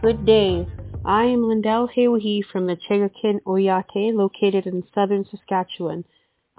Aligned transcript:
Good 0.00 0.24
day. 0.24 0.64
I 1.04 1.24
am 1.24 1.48
Lindell 1.48 1.88
Haywahe 1.88 2.44
from 2.52 2.68
the 2.68 2.76
Chegakin 2.76 3.42
Oyate, 3.42 4.14
located 4.14 4.64
in 4.64 4.84
southern 4.94 5.24
Saskatchewan. 5.24 6.04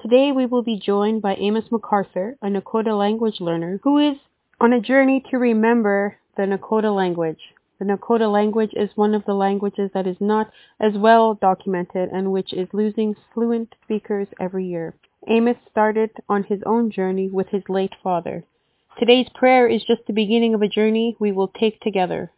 Today 0.02 0.34
we 0.34 0.46
will 0.46 0.62
be 0.62 0.78
joined 0.78 1.22
by 1.22 1.36
Amos 1.36 1.70
McArthur, 1.70 2.36
a 2.42 2.48
Nakota 2.48 2.96
language 3.00 3.40
learner, 3.40 3.80
who 3.84 3.98
is 4.00 4.18
on 4.60 4.74
a 4.74 4.82
journey 4.82 5.24
to 5.32 5.38
remember 5.38 6.18
the 6.36 6.44
Nakota 6.44 6.94
language. 6.94 7.40
The 7.80 7.86
Nakota 7.86 8.30
language 8.30 8.72
is 8.74 8.90
one 8.96 9.16
of 9.16 9.24
the 9.24 9.36
languages 9.36 9.92
that 9.94 10.06
is 10.06 10.18
not 10.20 10.52
as 10.78 10.98
well 10.98 11.34
documented 11.34 12.10
and 12.10 12.34
which 12.34 12.52
is 12.52 12.68
losing 12.74 13.16
fluent 13.34 13.74
speakers 13.86 14.28
every 14.38 14.66
year. 14.66 14.94
Amos 15.30 15.58
started 15.72 16.12
on 16.28 16.44
his 16.44 16.62
own 16.66 16.92
journey 16.92 17.30
with 17.30 17.48
his 17.48 17.64
late 17.70 17.96
father. 18.04 18.44
Today's 19.00 19.30
prayer 19.34 19.66
is 19.66 19.86
just 19.86 20.06
the 20.08 20.14
beginning 20.14 20.54
of 20.54 20.62
a 20.62 20.68
journey 20.68 21.16
we 21.22 21.32
will 21.32 21.48
take 21.48 21.80
together. 21.80 22.32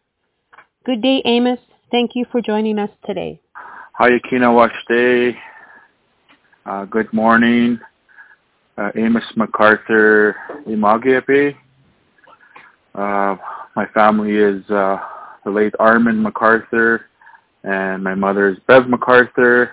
Good 0.84 1.02
day, 1.02 1.20
Amos. 1.24 1.58
Thank 1.90 2.12
you 2.14 2.24
for 2.30 2.40
joining 2.40 2.78
us 2.78 2.88
today. 3.04 3.40
Hayakina 4.00 4.48
Washte. 4.54 5.36
Uh, 6.64 6.84
good 6.86 7.12
morning. 7.12 7.78
Uh, 8.78 8.90
Amos 8.94 9.24
McArthur 9.36 10.34
Imagiape. 10.66 11.56
Uh, 12.94 13.36
my 13.74 13.86
family 13.92 14.36
is 14.36 14.64
uh, 14.70 14.98
the 15.44 15.50
late 15.50 15.74
Armin 15.80 16.24
McArthur, 16.24 17.00
and 17.64 18.02
my 18.02 18.14
mother 18.14 18.48
is 18.48 18.56
Bev 18.66 18.84
McArthur 18.84 19.70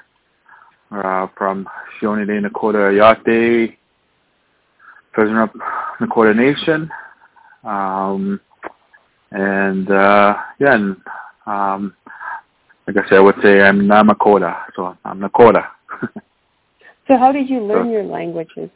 uh, 0.92 1.28
from 1.38 1.68
Shionide 2.02 2.46
Nakota 2.46 2.92
Ayate, 2.92 3.78
President 5.14 5.50
of 5.50 5.62
Nakota 6.02 6.36
Nation. 6.36 6.90
Um, 7.64 8.42
and 9.32 9.90
uh, 9.90 10.36
yeah, 10.60 10.76
and, 10.76 10.98
um, 11.46 11.96
like 12.88 12.98
I 12.98 13.10
said, 13.10 13.18
I 13.18 13.22
would 13.22 13.36
say 13.42 13.62
I'm 13.62 13.82
Namakota, 13.82 14.58
so 14.76 14.98
I'm 15.04 15.20
Nakota. 15.20 15.68
so 17.08 17.18
how 17.18 17.32
did 17.32 17.50
you 17.50 17.60
learn 17.66 17.88
so, 17.88 17.92
your 17.92 18.04
languages? 18.04 18.70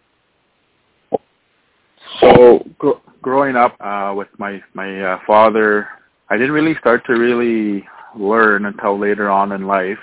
So 2.20 2.66
gr- 2.78 2.92
growing 3.22 3.56
up 3.56 3.76
uh, 3.80 4.14
with 4.16 4.28
my 4.38 4.62
my 4.74 5.02
uh, 5.02 5.20
father, 5.28 5.88
I 6.30 6.38
didn't 6.38 6.52
really 6.52 6.76
start 6.80 7.06
to 7.06 7.14
really 7.14 7.88
learn 8.16 8.66
until 8.66 8.98
later 8.98 9.30
on 9.30 9.52
in 9.52 9.68
life. 9.68 10.00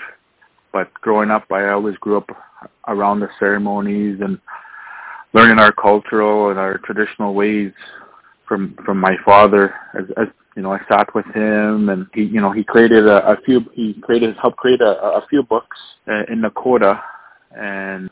But 0.71 0.93
growing 0.95 1.31
up, 1.31 1.51
I 1.51 1.69
always 1.69 1.97
grew 1.97 2.17
up 2.17 2.29
around 2.87 3.19
the 3.19 3.29
ceremonies 3.39 4.19
and 4.21 4.39
learning 5.33 5.59
our 5.59 5.71
cultural 5.71 6.49
and 6.49 6.59
our 6.59 6.77
traditional 6.79 7.33
ways 7.33 7.71
from 8.47 8.75
from 8.85 8.99
my 8.99 9.15
father. 9.25 9.73
As, 9.97 10.05
as 10.17 10.27
you 10.55 10.63
know, 10.63 10.73
I 10.73 10.79
sat 10.89 11.13
with 11.13 11.25
him, 11.35 11.89
and 11.89 12.07
he, 12.13 12.23
you 12.23 12.41
know, 12.41 12.51
he 12.51 12.63
created 12.63 13.07
a, 13.07 13.31
a 13.31 13.37
few. 13.45 13.61
He 13.73 13.93
created 14.01 14.35
helped 14.41 14.57
create 14.57 14.81
a, 14.81 15.01
a 15.01 15.25
few 15.29 15.43
books 15.43 15.77
uh, 16.07 16.23
in 16.31 16.41
Nakota, 16.41 16.99
and 17.55 18.09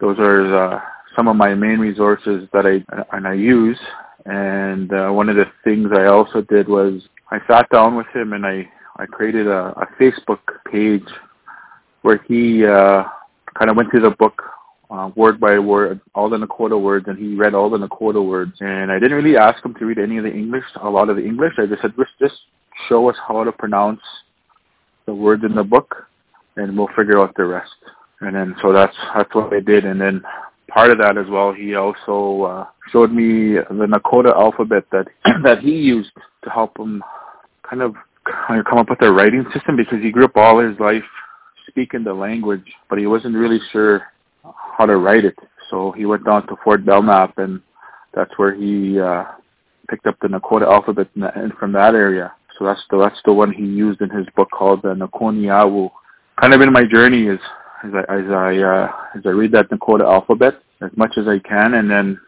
those 0.00 0.18
are 0.18 0.74
uh, 0.74 0.80
some 1.14 1.28
of 1.28 1.36
my 1.36 1.54
main 1.54 1.78
resources 1.78 2.48
that 2.52 2.66
I 2.66 2.84
and 3.16 3.26
I 3.26 3.34
use. 3.34 3.78
And 4.26 4.92
uh, 4.92 5.10
one 5.10 5.28
of 5.28 5.36
the 5.36 5.46
things 5.64 5.90
I 5.94 6.06
also 6.06 6.40
did 6.40 6.68
was 6.68 7.02
I 7.30 7.38
sat 7.46 7.68
down 7.70 7.96
with 7.96 8.06
him 8.14 8.32
and 8.32 8.46
I 8.46 8.68
I 8.96 9.06
created 9.06 9.46
a, 9.46 9.74
a 9.76 9.86
Facebook 10.00 10.40
page 10.70 11.06
where 12.02 12.18
he 12.26 12.64
uh, 12.64 13.04
kind 13.58 13.70
of 13.70 13.76
went 13.76 13.90
through 13.90 14.02
the 14.02 14.10
book 14.10 14.42
uh, 14.94 15.10
word 15.16 15.40
by 15.40 15.58
word, 15.58 16.00
all 16.14 16.28
the 16.28 16.36
Nakota 16.36 16.80
words, 16.80 17.06
and 17.08 17.18
he 17.18 17.34
read 17.34 17.54
all 17.54 17.68
the 17.68 17.78
Nakota 17.78 18.24
words. 18.24 18.52
And 18.60 18.92
I 18.92 18.98
didn't 18.98 19.16
really 19.16 19.36
ask 19.36 19.64
him 19.64 19.74
to 19.74 19.86
read 19.86 19.98
any 19.98 20.18
of 20.18 20.24
the 20.24 20.32
English, 20.32 20.64
a 20.80 20.88
lot 20.88 21.08
of 21.08 21.16
the 21.16 21.24
English. 21.24 21.54
I 21.58 21.66
just 21.66 21.82
said, 21.82 21.94
just, 21.98 22.12
just 22.20 22.34
show 22.88 23.08
us 23.10 23.16
how 23.26 23.42
to 23.42 23.52
pronounce 23.52 24.00
the 25.06 25.14
words 25.14 25.42
in 25.44 25.54
the 25.54 25.64
book, 25.64 26.06
and 26.56 26.78
we'll 26.78 26.88
figure 26.96 27.20
out 27.20 27.34
the 27.36 27.44
rest. 27.44 27.74
And 28.20 28.36
then 28.36 28.54
so 28.62 28.72
that's 28.72 28.96
that's 29.14 29.34
what 29.34 29.52
I 29.52 29.60
did. 29.60 29.84
And 29.84 30.00
then 30.00 30.22
part 30.68 30.90
of 30.90 30.98
that 30.98 31.18
as 31.18 31.26
well, 31.28 31.52
he 31.52 31.74
also 31.74 32.42
uh, 32.44 32.66
showed 32.92 33.12
me 33.12 33.54
the 33.54 33.86
Nakota 33.86 34.34
alphabet 34.34 34.84
that 34.92 35.06
that 35.42 35.58
he 35.58 35.72
used 35.72 36.12
to 36.44 36.50
help 36.50 36.78
him 36.78 37.02
kind 37.68 37.82
of 37.82 37.96
kind 38.24 38.60
of 38.60 38.66
come 38.66 38.78
up 38.78 38.88
with 38.88 39.02
a 39.02 39.12
writing 39.12 39.44
system 39.52 39.76
because 39.76 40.00
he 40.00 40.10
grew 40.10 40.24
up 40.24 40.36
all 40.36 40.60
his 40.60 40.78
life 40.78 41.04
speaking 41.68 42.04
the 42.04 42.14
language, 42.14 42.64
but 42.88 42.98
he 42.98 43.06
wasn't 43.06 43.34
really 43.34 43.58
sure 43.72 44.04
how 44.76 44.86
to 44.86 44.96
write 44.96 45.24
it. 45.24 45.38
So 45.70 45.92
he 45.92 46.06
went 46.06 46.24
down 46.24 46.46
to 46.48 46.56
Fort 46.62 46.84
Belknap, 46.84 47.38
and 47.38 47.60
that's 48.14 48.36
where 48.36 48.54
he 48.54 48.98
uh, 49.00 49.24
picked 49.88 50.06
up 50.06 50.16
the 50.20 50.28
Nakota 50.28 50.70
alphabet 50.70 51.08
and 51.14 51.52
from 51.54 51.72
that 51.72 51.94
area. 51.94 52.32
So 52.58 52.64
that's 52.64 52.82
the 52.90 52.98
that's 52.98 53.20
the 53.24 53.32
one 53.32 53.52
he 53.52 53.64
used 53.64 54.00
in 54.00 54.10
his 54.10 54.26
book 54.36 54.48
called 54.50 54.82
the 54.82 54.94
Nakoniawu. 54.94 55.90
Kind 56.40 56.54
of 56.54 56.60
in 56.60 56.72
my 56.72 56.84
journey 56.84 57.26
is 57.26 57.40
as 57.84 57.92
I 57.94 58.14
as 58.14 58.30
I 58.30 58.58
uh, 58.58 58.92
as 59.16 59.22
I 59.26 59.30
read 59.30 59.52
that 59.52 59.70
Nakota 59.70 60.04
alphabet 60.04 60.54
as 60.80 60.90
much 60.96 61.12
as 61.16 61.26
I 61.26 61.38
can, 61.40 61.74
and 61.74 61.90
then 61.90 62.20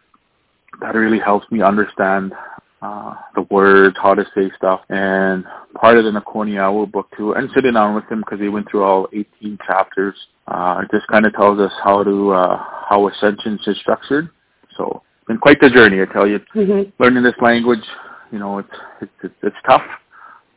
that 0.81 0.95
really 0.95 1.19
helps 1.19 1.49
me 1.51 1.61
understand 1.61 2.33
uh, 2.81 3.15
the 3.35 3.41
words, 3.49 3.95
how 4.01 4.13
to 4.13 4.23
say 4.35 4.51
stuff, 4.55 4.81
and 4.89 5.43
part 5.75 5.97
of 5.97 6.03
the 6.05 6.11
Nakoniawu 6.11 6.91
book 6.91 7.07
too. 7.17 7.33
And 7.33 7.49
sitting 7.55 7.73
down 7.73 7.95
with 7.95 8.05
him 8.05 8.19
because 8.19 8.39
he 8.39 8.49
went 8.49 8.69
through 8.69 8.83
all 8.83 9.07
18 9.13 9.57
chapters. 9.65 10.15
Uh, 10.47 10.81
it 10.83 10.91
just 10.95 11.07
kind 11.07 11.25
of 11.25 11.33
tells 11.33 11.59
us 11.59 11.71
how 11.83 12.03
to 12.03 12.31
uh, 12.31 12.63
how 12.89 13.07
ascension 13.07 13.59
is 13.65 13.77
structured. 13.79 14.29
So, 14.77 15.01
been 15.27 15.39
quite 15.39 15.59
the 15.59 15.69
journey, 15.69 16.01
I 16.01 16.05
tell 16.05 16.27
you. 16.27 16.39
Mm-hmm. 16.55 17.03
Learning 17.03 17.23
this 17.23 17.33
language, 17.41 17.83
you 18.31 18.39
know, 18.39 18.59
it's, 18.59 18.69
it's 19.01 19.11
it's 19.23 19.35
it's 19.41 19.55
tough, 19.65 19.81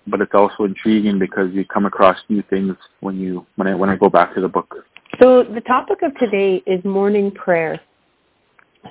but 0.07 0.21
it's 0.21 0.35
also 0.35 0.65
intriguing 0.65 1.19
because 1.19 1.53
you 1.53 1.65
come 1.65 1.87
across 1.87 2.19
new 2.29 2.43
things 2.51 2.77
when 3.01 3.19
you 3.19 3.47
when 3.57 3.67
I 3.67 3.75
when 3.75 3.89
I 3.89 3.97
go 3.97 4.11
back 4.11 4.35
to 4.35 4.41
the 4.43 4.49
book. 4.49 4.75
So 5.19 5.43
the 5.43 5.63
topic 5.63 6.03
of 6.03 6.17
today 6.19 6.63
is 6.67 6.85
morning 6.85 7.31
prayer. 7.31 7.81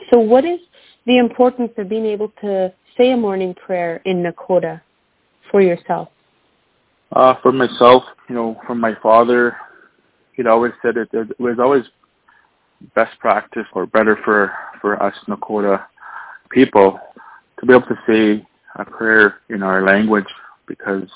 So 0.10 0.20
what 0.20 0.46
is 0.46 0.60
the 1.06 1.18
importance 1.18 1.72
of 1.78 1.90
being 1.90 2.06
able 2.06 2.30
to 2.42 2.74
say 3.00 3.12
a 3.12 3.18
morning 3.18 3.56
prayer 3.56 4.02
in 4.06 4.22
Nakota 4.22 4.82
for 5.50 5.62
yourself? 5.62 6.10
Uh, 7.14 7.36
for 7.42 7.52
myself, 7.52 8.04
you 8.28 8.36
know, 8.36 8.60
from 8.68 8.80
my 8.80 8.94
father, 9.02 9.56
he'd 10.34 10.48
always 10.48 10.74
said 10.82 10.98
it, 10.98 11.10
it 11.14 11.40
was 11.40 11.58
always 11.60 11.84
best 12.96 13.18
practice 13.20 13.66
or 13.74 13.86
better 13.86 14.20
for, 14.24 14.52
for 14.82 15.02
us 15.02 15.16
Nakota 15.28 15.86
people 16.52 17.00
to 17.60 17.66
be 17.66 17.74
able 17.74 17.88
to 17.88 17.98
say 18.08 18.46
a 18.76 18.86
prayer 18.86 19.36
in 19.50 19.64
our 19.64 19.84
language 19.84 20.28
because 20.68 21.10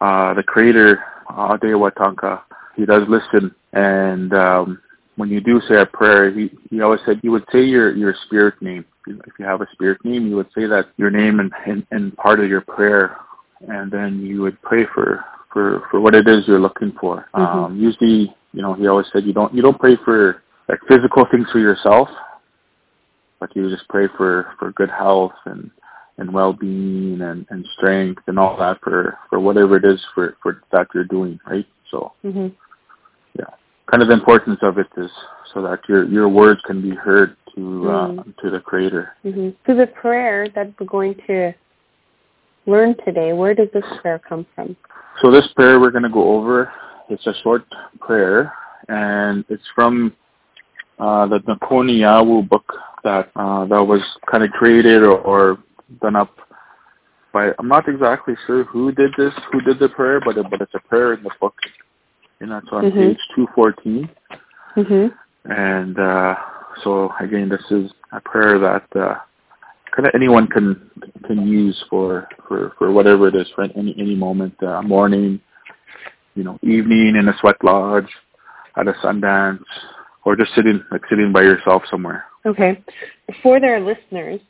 uh, 0.00 0.34
the 0.34 0.42
creator, 0.42 1.02
Adewatanka, 1.30 2.42
he 2.76 2.86
does 2.86 3.02
listen 3.08 3.54
and 3.72 4.32
um, 4.32 4.80
when 5.20 5.28
you 5.28 5.42
do 5.42 5.60
say 5.68 5.74
a 5.76 5.84
prayer, 5.84 6.32
he, 6.32 6.50
he 6.70 6.80
always 6.80 7.00
said 7.04 7.20
you 7.22 7.30
would 7.30 7.44
say 7.52 7.62
your, 7.62 7.94
your 7.94 8.14
spirit 8.24 8.54
name. 8.62 8.86
If 9.06 9.34
you 9.38 9.44
have 9.44 9.60
a 9.60 9.66
spirit 9.72 10.02
name, 10.02 10.26
you 10.26 10.34
would 10.36 10.48
say 10.54 10.66
that 10.66 10.86
your 10.96 11.10
name 11.10 11.40
and, 11.40 11.52
and, 11.66 11.86
and 11.90 12.16
part 12.16 12.40
of 12.40 12.48
your 12.48 12.62
prayer, 12.62 13.18
and 13.68 13.92
then 13.92 14.20
you 14.20 14.40
would 14.40 14.60
pray 14.62 14.86
for, 14.94 15.22
for, 15.52 15.86
for 15.90 16.00
what 16.00 16.14
it 16.14 16.26
is 16.26 16.48
you're 16.48 16.58
looking 16.58 16.92
for. 16.98 17.28
Mm-hmm. 17.34 17.58
Um, 17.58 17.78
usually, 17.78 18.34
you 18.54 18.62
know, 18.62 18.72
he 18.72 18.86
always 18.86 19.06
said 19.12 19.24
you 19.24 19.34
don't 19.34 19.54
you 19.54 19.60
don't 19.60 19.78
pray 19.78 19.96
for 20.06 20.42
like 20.70 20.80
physical 20.88 21.26
things 21.30 21.48
for 21.52 21.58
yourself, 21.58 22.08
but 23.40 23.54
you 23.54 23.68
just 23.68 23.88
pray 23.90 24.08
for, 24.16 24.54
for 24.58 24.72
good 24.72 24.90
health 24.90 25.34
and 25.44 25.70
and 26.16 26.32
well-being 26.32 27.20
and, 27.20 27.46
and 27.50 27.66
strength 27.76 28.22
and 28.26 28.38
all 28.38 28.56
that 28.56 28.78
for, 28.82 29.18
for 29.28 29.38
whatever 29.38 29.76
it 29.76 29.84
is 29.84 30.00
for, 30.14 30.36
for 30.42 30.62
that 30.70 30.86
you're 30.94 31.04
doing, 31.04 31.38
right? 31.46 31.66
So, 31.90 32.12
mm-hmm 32.24 32.48
kind 33.90 34.02
of 34.02 34.08
the 34.08 34.14
importance 34.14 34.58
of 34.62 34.78
it 34.78 34.86
is 34.96 35.10
so 35.52 35.62
that 35.62 35.80
your 35.88 36.04
your 36.08 36.28
words 36.28 36.60
can 36.66 36.80
be 36.80 36.94
heard 36.94 37.36
to 37.54 37.60
mm. 37.60 38.18
uh, 38.18 38.22
to 38.40 38.50
the 38.50 38.60
Creator. 38.60 39.16
Mm-hmm. 39.24 39.50
So 39.66 39.74
the 39.74 39.86
prayer 39.86 40.48
that 40.54 40.72
we're 40.78 40.86
going 40.86 41.16
to 41.26 41.52
learn 42.66 42.94
today, 43.04 43.32
where 43.32 43.54
does 43.54 43.68
this 43.74 43.84
prayer 44.00 44.20
come 44.20 44.46
from? 44.54 44.76
So 45.20 45.30
this 45.30 45.46
prayer 45.56 45.80
we're 45.80 45.90
going 45.90 46.04
to 46.04 46.10
go 46.10 46.36
over. 46.36 46.72
It's 47.08 47.26
a 47.26 47.34
short 47.42 47.64
prayer, 48.00 48.52
and 48.88 49.44
it's 49.48 49.64
from 49.74 50.14
uh, 50.98 51.26
the 51.26 51.40
Nakoniawu 51.40 52.48
book 52.48 52.72
that 53.02 53.30
uh, 53.34 53.64
that 53.66 53.82
was 53.82 54.00
kind 54.30 54.44
of 54.44 54.50
created 54.50 55.02
or, 55.02 55.18
or 55.18 55.58
done 56.00 56.14
up 56.14 56.36
by. 57.32 57.50
I'm 57.58 57.66
not 57.66 57.88
exactly 57.88 58.34
sure 58.46 58.64
who 58.64 58.92
did 58.92 59.10
this, 59.18 59.32
who 59.50 59.60
did 59.62 59.80
the 59.80 59.88
prayer, 59.88 60.20
but 60.20 60.36
but 60.48 60.60
it's 60.60 60.74
a 60.74 60.88
prayer 60.88 61.14
in 61.14 61.24
the 61.24 61.30
book 61.40 61.54
and 62.40 62.50
that's 62.50 62.66
on 62.72 62.84
mm-hmm. 62.84 62.98
page 62.98 63.18
214. 63.36 64.08
Mm-hmm. 64.76 65.52
And 65.52 65.98
uh, 65.98 66.34
so 66.82 67.10
again, 67.20 67.48
this 67.48 67.64
is 67.70 67.90
a 68.12 68.20
prayer 68.20 68.58
that 68.58 68.84
uh, 68.98 69.14
kind 69.94 70.06
of 70.06 70.12
anyone 70.14 70.46
can 70.46 70.90
can 71.26 71.46
use 71.46 71.82
for 71.88 72.28
for 72.46 72.72
for 72.78 72.92
whatever 72.92 73.28
it 73.28 73.34
is 73.34 73.48
for 73.54 73.64
any 73.64 73.94
any 73.98 74.14
moment, 74.14 74.54
uh, 74.62 74.82
morning, 74.82 75.40
you 76.34 76.44
know, 76.44 76.58
evening 76.62 77.16
in 77.16 77.28
a 77.28 77.34
sweat 77.40 77.56
lodge, 77.62 78.08
at 78.76 78.88
a 78.88 78.92
Sundance, 79.04 79.64
or 80.24 80.36
just 80.36 80.54
sitting 80.54 80.82
like 80.90 81.02
sitting 81.08 81.32
by 81.32 81.42
yourself 81.42 81.82
somewhere. 81.90 82.24
Okay, 82.46 82.82
for 83.42 83.60
their 83.60 83.80
listeners, 83.80 84.40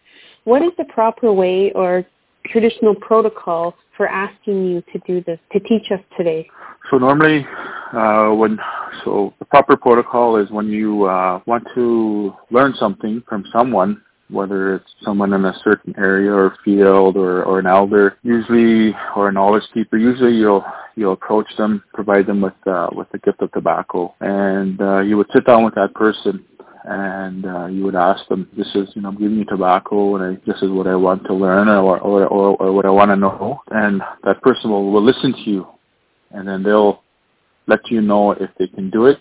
what 0.44 0.62
is 0.62 0.70
the 0.78 0.84
proper 0.84 1.32
way 1.32 1.72
or 1.72 2.04
traditional 2.46 2.94
protocol 2.94 3.74
for 3.96 4.08
asking 4.08 4.66
you 4.66 4.82
to 4.92 4.98
do 5.06 5.22
this, 5.24 5.38
to 5.52 5.60
teach 5.60 5.90
us 5.92 6.00
today? 6.16 6.48
So 6.90 6.98
normally, 6.98 7.46
uh, 7.92 8.30
when 8.30 8.58
so 9.04 9.34
the 9.38 9.44
proper 9.44 9.76
protocol 9.76 10.36
is 10.36 10.50
when 10.50 10.68
you 10.68 11.04
uh, 11.04 11.40
want 11.46 11.64
to 11.74 12.34
learn 12.50 12.74
something 12.78 13.22
from 13.28 13.44
someone, 13.52 14.02
whether 14.30 14.76
it's 14.76 14.90
someone 15.04 15.32
in 15.32 15.44
a 15.44 15.52
certain 15.62 15.94
area 15.98 16.32
or 16.32 16.56
field 16.64 17.16
or, 17.16 17.42
or 17.44 17.58
an 17.58 17.66
elder, 17.66 18.16
usually 18.22 18.94
or 19.16 19.28
a 19.28 19.32
knowledge 19.32 19.64
keeper, 19.74 19.98
usually 19.98 20.34
you'll 20.34 20.64
you'll 20.96 21.12
approach 21.12 21.46
them, 21.58 21.82
provide 21.92 22.26
them 22.26 22.40
with 22.40 22.54
uh, 22.66 22.88
with 22.92 23.08
the 23.12 23.18
gift 23.18 23.42
of 23.42 23.52
tobacco, 23.52 24.14
and 24.20 24.80
uh, 24.80 25.00
you 25.00 25.16
would 25.16 25.28
sit 25.32 25.46
down 25.46 25.64
with 25.64 25.74
that 25.74 25.94
person 25.94 26.44
and 26.84 27.46
uh, 27.46 27.66
you 27.66 27.84
would 27.84 27.94
ask 27.94 28.26
them, 28.28 28.48
"This 28.56 28.68
is, 28.74 28.88
you 28.94 29.02
know, 29.02 29.08
I'm 29.08 29.18
giving 29.18 29.38
you 29.38 29.44
tobacco, 29.44 30.16
and 30.16 30.24
I, 30.38 30.40
this 30.46 30.60
is 30.62 30.70
what 30.70 30.86
I 30.86 30.94
want 30.94 31.24
to 31.26 31.34
learn, 31.34 31.68
or 31.68 31.98
or, 31.98 32.26
or, 32.26 32.56
or 32.56 32.72
what 32.72 32.86
I 32.86 32.90
want 32.90 33.10
to 33.10 33.16
know." 33.16 33.60
And 33.70 34.02
that 34.24 34.42
person 34.42 34.70
will, 34.70 34.90
will 34.90 35.02
listen 35.02 35.32
to 35.32 35.50
you, 35.50 35.66
and 36.30 36.46
then 36.46 36.62
they'll 36.62 37.02
let 37.66 37.80
you 37.90 38.00
know 38.00 38.32
if 38.32 38.50
they 38.58 38.66
can 38.66 38.90
do 38.90 39.06
it. 39.06 39.18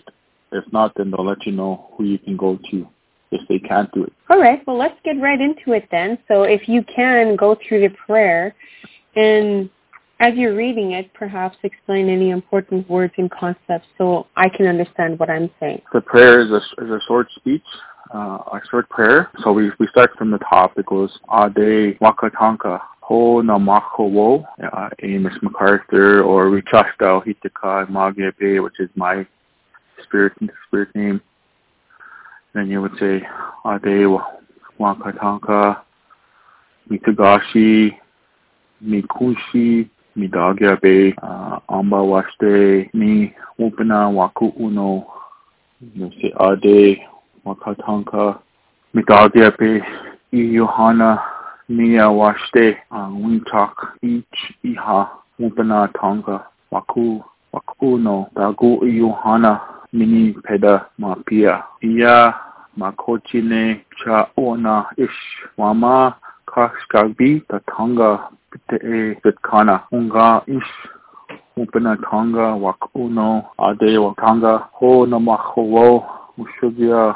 If 0.52 0.64
not, 0.72 0.92
then 0.96 1.10
they'll 1.10 1.26
let 1.26 1.46
you 1.46 1.52
know 1.52 1.90
who 1.96 2.04
you 2.04 2.18
can 2.18 2.36
go 2.36 2.58
to 2.70 2.88
if 3.30 3.46
they 3.48 3.58
can't 3.60 3.92
do 3.92 4.04
it. 4.04 4.12
All 4.28 4.40
right. 4.40 4.66
Well, 4.66 4.76
let's 4.76 4.98
get 5.04 5.20
right 5.20 5.40
into 5.40 5.72
it 5.72 5.86
then. 5.90 6.18
So, 6.28 6.42
if 6.42 6.68
you 6.68 6.84
can 6.84 7.36
go 7.36 7.56
through 7.66 7.82
the 7.88 7.94
prayer, 8.06 8.54
and 9.16 9.70
as 10.20 10.34
you're 10.36 10.54
reading 10.54 10.92
it, 10.92 11.12
perhaps 11.14 11.56
explain 11.62 12.10
any 12.10 12.30
important 12.30 12.88
words 12.88 13.14
and 13.16 13.30
concepts 13.30 13.88
so 13.96 14.26
I 14.36 14.50
can 14.50 14.66
understand 14.66 15.18
what 15.18 15.30
I'm 15.30 15.50
saying. 15.58 15.80
The 15.94 16.02
prayer 16.02 16.42
is 16.42 16.50
a, 16.50 16.58
is 16.84 16.90
a 16.90 17.00
short 17.08 17.28
speech, 17.36 17.64
uh, 18.14 18.38
a 18.52 18.60
short 18.70 18.88
prayer. 18.90 19.30
So 19.42 19.52
we, 19.52 19.70
we 19.78 19.86
start 19.88 20.10
from 20.18 20.30
the 20.30 20.38
top. 20.38 20.78
It 20.78 20.84
goes, 20.86 21.10
Ade 21.32 21.98
Wakatanka, 22.00 22.80
Ho 23.00 23.40
Namako 23.42 24.10
Wo, 24.10 24.44
uh, 24.62 24.90
Amos 25.02 25.32
McArthur, 25.42 26.24
or 26.24 26.50
Richashta 26.50 27.24
Hitika 27.24 27.88
Magebe, 27.88 28.62
which 28.62 28.78
is 28.78 28.90
my 28.94 29.26
spirit 30.02 30.34
spirit 30.68 30.94
name. 30.94 31.22
Then 32.54 32.68
you 32.68 32.82
would 32.82 32.92
say, 33.00 33.22
Ade 33.64 34.20
Wakatanka, 34.78 35.80
Mitagashi, 36.90 37.92
Mikushi, 38.84 39.88
midagya 40.16 40.76
be 40.82 41.14
uh, 41.22 41.58
amba 41.68 42.02
waste 42.02 42.90
ni 42.94 43.32
upana 43.58 44.08
waku 44.08 44.46
uno 44.58 45.04
se 46.20 46.32
ade 46.38 47.06
wakatanka 47.44 48.38
midagya 48.94 49.50
be 49.58 49.82
i 50.32 50.54
yohana 50.54 51.18
nia 51.68 52.10
waste 52.10 52.76
uh, 52.90 53.08
wintak 53.24 53.74
ich 54.02 54.54
iha 54.64 55.08
upana 55.38 55.88
tanga 56.00 56.40
waku 56.70 57.24
waku 57.52 57.98
no 57.98 58.26
dagu 58.34 58.84
i 58.84 58.98
yohana 58.98 59.60
mini 59.92 60.32
peda 60.32 60.86
mapia 60.98 61.62
iya 61.80 62.34
makochine 62.76 63.80
cha 64.04 64.26
ona 64.36 64.84
ish 64.96 65.48
wama 65.58 66.14
kashkabi 66.46 67.40
tatanga 67.48 68.18
unga 69.92 70.42
ish 70.46 70.72
upana 71.56 71.96
tanga 72.10 72.54
wak 72.54 72.94
uno 72.94 73.44
ade 73.58 73.98
wakanga 73.98 74.68
ho 74.72 75.06
namaho 75.06 75.62
wo 75.62 76.04
ushugya 76.38 77.14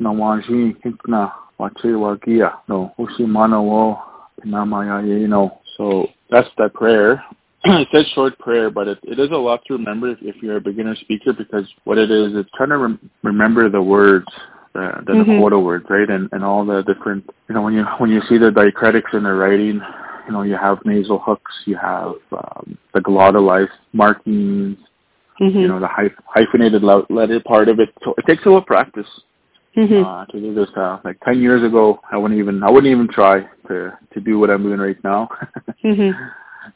nawaji 0.00 0.76
hikna 0.82 1.30
wache 1.58 1.94
wagia 1.94 2.52
no 2.68 2.90
ushimana 2.98 3.58
wo 3.58 3.98
pinamaya 4.40 5.02
no 5.28 5.50
so 5.76 6.08
that's 6.30 6.48
that 6.56 6.72
prayer 6.74 7.22
it 7.64 7.88
says 7.90 8.06
short 8.14 8.38
prayer, 8.38 8.70
but 8.70 8.86
it, 8.86 8.98
it 9.02 9.18
is 9.18 9.30
a 9.32 9.36
lot 9.36 9.60
to 9.66 9.72
remember 9.74 10.10
if, 10.10 10.18
if 10.22 10.36
you're 10.40 10.58
a 10.58 10.60
beginner 10.60 10.94
speaker 10.94 11.32
because 11.32 11.66
what 11.82 11.98
it 11.98 12.08
is, 12.08 12.32
it's 12.36 12.48
trying 12.56 12.68
to 12.68 12.78
rem- 12.78 13.10
remember 13.24 13.68
the 13.68 13.82
words 13.82 14.26
the 14.74 14.92
the 15.06 15.12
Mhm. 15.12 15.36
Dakota 15.38 15.58
words, 15.58 15.84
right? 15.90 16.08
And 16.08 16.28
and 16.32 16.44
all 16.44 16.64
the 16.64 16.82
different 16.84 17.28
you 17.48 17.54
know 17.56 17.62
when 17.62 17.74
you 17.74 17.84
when 17.98 18.10
you 18.10 18.20
see 18.28 18.38
the 18.38 18.50
diacritics 18.50 19.12
in 19.12 19.24
the 19.24 19.32
writing, 19.32 19.80
you 20.28 20.32
know 20.32 20.42
you 20.42 20.56
have 20.56 20.78
nasal 20.84 21.18
hooks, 21.18 21.52
you 21.64 21.76
have 21.76 22.12
um, 22.32 22.78
the 22.94 23.00
glottalized 23.00 23.70
markings, 23.92 24.76
Mm-hmm. 25.40 25.56
you 25.56 25.68
know 25.68 25.78
the 25.78 25.86
hyph- 25.86 26.16
hyphenated 26.26 26.82
letter 26.82 27.40
part 27.40 27.68
of 27.68 27.78
it. 27.78 27.90
So 28.02 28.12
it 28.18 28.26
takes 28.26 28.42
a 28.42 28.46
little 28.46 28.60
practice 28.60 29.06
mm-hmm. 29.76 30.04
uh, 30.04 30.24
to 30.26 30.40
do 30.40 30.52
this. 30.52 30.68
Uh, 30.76 30.98
like 31.04 31.20
ten 31.20 31.40
years 31.40 31.62
ago, 31.62 32.00
I 32.10 32.16
wouldn't 32.16 32.40
even 32.40 32.60
I 32.64 32.70
wouldn't 32.70 32.90
even 32.90 33.06
try 33.06 33.42
to 33.68 33.96
to 34.14 34.20
do 34.20 34.40
what 34.40 34.50
I'm 34.50 34.64
doing 34.64 34.80
right 34.80 34.96
now. 35.04 35.28
mm-hmm. 35.84 36.10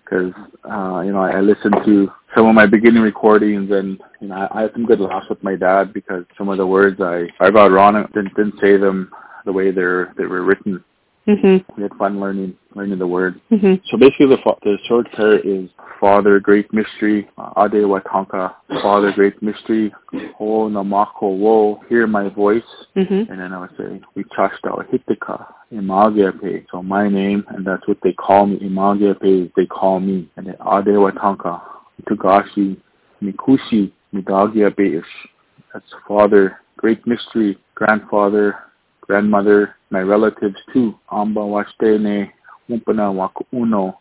because 0.04 0.32
uh, 0.64 1.00
you 1.00 1.10
know 1.10 1.19
I, 1.19 1.38
I 1.38 1.40
listened 1.40 1.75
to 1.84 2.12
some 2.37 2.46
of 2.46 2.54
my 2.54 2.66
beginning 2.66 3.02
recordings, 3.02 3.72
and 3.72 4.00
you 4.20 4.28
know 4.28 4.37
I, 4.37 4.58
I 4.58 4.62
had 4.62 4.72
some 4.75 4.87
good 4.87 5.00
laughs 5.00 5.28
with 5.28 5.43
my 5.43 5.56
dad 5.56 5.93
because 5.93 6.25
some 6.38 6.49
of 6.49 6.58
the 6.58 6.66
words 6.66 7.00
I 7.00 7.26
I 7.40 7.50
got 7.50 7.72
wrong 7.72 7.94
didn't 8.14 8.37
didn't 8.37 8.60
say 8.60 8.76
them 8.76 9.10
the 9.44 9.52
way 9.52 9.72
they're 9.72 10.14
they 10.16 10.26
were 10.26 10.44
written. 10.44 10.85
Mm-hmm. 11.26 11.73
We 11.76 11.83
had 11.85 11.95
fun 11.95 12.19
learning 12.21 12.57
learning 12.75 12.99
the 12.99 13.07
word. 13.07 13.41
Mm-hmm. 13.50 13.75
So 13.91 13.97
basically, 13.97 14.26
the 14.26 14.38
fa- 14.43 14.57
the 14.62 14.76
short 14.88 15.11
prayer 15.12 15.38
is 15.38 15.69
Father, 16.00 16.41
Great 16.41 16.73
Mystery, 16.73 17.29
uh, 17.38 17.52
Ade 17.57 17.85
Watanka, 17.85 18.55
Father, 18.83 19.12
Great 19.12 19.41
Mystery, 19.41 19.95
Ho 20.37 20.69
Namako 20.69 21.38
Wo, 21.38 21.81
hear 21.88 22.09
my 22.09 22.29
voice, 22.29 22.62
Mm-hmm. 22.97 23.31
and 23.31 23.41
then 23.41 23.52
I 23.52 23.61
would 23.61 23.71
say, 23.79 24.00
we 24.17 24.25
our 24.38 24.85
Hitika, 24.85 25.47
Imagepe. 25.73 26.67
So 26.73 26.83
my 26.83 27.09
name, 27.09 27.45
and 27.50 27.64
that's 27.64 27.87
what 27.87 27.99
they 28.02 28.12
call 28.12 28.47
me. 28.47 28.59
Imagepe, 28.59 29.52
they 29.55 29.67
call 29.67 30.00
me. 30.00 30.29
And 30.37 30.47
then 30.47 30.55
Ade 30.55 30.97
Watanka, 30.99 31.62
Itagashi, 32.02 32.76
Mikushi, 33.23 33.93
Midagepe 34.12 34.99
ish. 34.99 35.29
That's 35.73 35.87
father, 36.07 36.59
great 36.76 37.07
mystery, 37.07 37.59
grandfather, 37.76 38.57
grandmother, 39.00 39.76
my 39.92 40.00
relatives 40.00 40.56
too. 40.72 40.99
Amba 41.12 41.40
Washtene, 41.40 42.30
Umpana 42.70 43.12
Waku 43.12 43.44
Uno. 43.52 43.99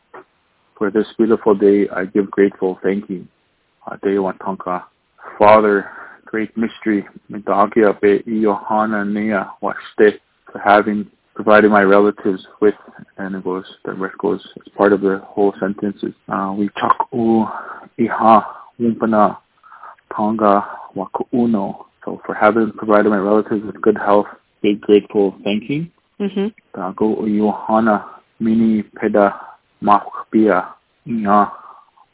For 0.78 0.90
this 0.90 1.06
beautiful 1.18 1.54
day, 1.54 1.88
I 1.90 2.06
give 2.06 2.32
grateful 2.32 2.80
thank 2.82 3.10
you. 3.10 3.28
Ade 3.92 4.18
Watanka. 4.18 4.86
Father, 5.38 5.92
great 6.26 6.56
mystery, 6.58 7.06
Midagia 7.30 8.00
be 8.02 8.24
Johanna 8.42 9.06
Nea 9.06 9.52
Washte, 9.62 10.20
for 10.52 10.60
having 10.64 11.06
provided 11.36 11.70
my 11.70 11.82
relatives 11.82 12.46
with, 12.62 12.76
and 13.18 13.36
it 13.36 13.44
goes, 13.44 13.66
the 13.86 13.94
rest 13.94 14.18
goes, 14.18 14.42
as 14.66 14.74
part 14.76 14.94
of 14.94 15.02
the 15.02 15.20
whole 15.26 15.54
sentences. 15.60 16.14
Uh, 16.30 16.54
we 16.58 16.70
talk 16.80 17.08
u 17.14 17.46
iha 18.00 18.46
wumpana 18.80 19.38
tonga 20.16 20.66
waku 20.96 21.26
uno. 21.34 21.88
So 22.06 22.20
for 22.26 22.34
having 22.34 22.72
provided 22.72 23.10
my 23.10 23.18
relatives 23.18 23.64
with 23.66 23.80
good 23.82 23.98
health, 23.98 24.28
big 24.62 24.82
grateful 24.82 25.36
thanking. 25.44 25.92
Mm-hmm. 26.20 26.48
Tago 26.80 27.28
Johanna 27.38 28.06
mini 28.40 28.84
peda 28.84 29.34
makbia 29.84 30.74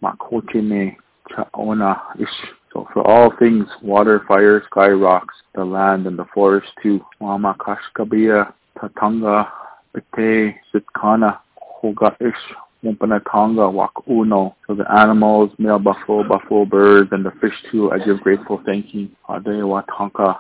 makochine 0.01 0.97
chaona 1.29 2.01
ish. 2.19 2.29
So 2.73 2.87
for 2.93 3.07
all 3.07 3.33
things, 3.39 3.65
water, 3.81 4.23
fire, 4.27 4.61
sky, 4.69 4.89
rocks, 4.89 5.35
the 5.55 5.65
land, 5.65 6.05
and 6.05 6.17
the 6.17 6.25
forest 6.33 6.67
too. 6.81 7.03
Wama 7.21 7.55
kashkabia 7.57 8.53
tatanga 8.77 9.47
pete 9.93 10.55
sitkana 10.73 11.39
hoga 11.81 12.15
ish. 12.21 12.55
Wumpanatanga 12.83 13.73
wak 13.73 14.07
uno. 14.07 14.55
So 14.67 14.75
the 14.75 14.89
animals, 14.91 15.51
male 15.57 15.79
buffalo, 15.79 16.23
buffalo 16.27 16.65
birds, 16.65 17.09
and 17.11 17.25
the 17.25 17.31
fish 17.41 17.55
too, 17.71 17.91
I 17.91 17.97
give 17.97 18.21
grateful 18.21 18.61
thanking. 18.65 19.09
Ade 19.29 19.63
watanka. 19.63 20.39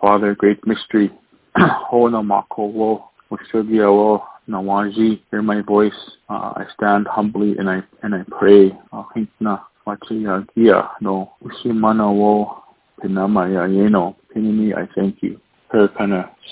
Father, 0.00 0.34
great 0.34 0.66
mystery. 0.66 1.10
Hona 1.56 2.24
mako 2.24 2.66
wo. 2.66 3.10
Wasugia 3.30 3.90
wo. 3.90 4.22
Nawaji, 4.48 5.20
hear 5.30 5.42
my 5.42 5.60
voice. 5.62 5.92
Uh, 6.28 6.52
I 6.56 6.64
stand 6.74 7.06
humbly 7.08 7.56
and 7.58 7.68
I 7.68 7.82
and 8.02 8.14
I 8.14 8.22
pray. 8.30 8.70
Hinkna 9.16 9.62
wachiya 9.86 10.46
gia 10.56 10.90
no 11.00 11.32
ushimana 11.42 12.14
wo 12.14 12.62
pinamaya 13.00 13.68
yeno 13.68 14.14
pinini. 14.34 14.76
I 14.76 14.88
thank 14.94 15.22
you. 15.22 15.40
Of 15.72 15.90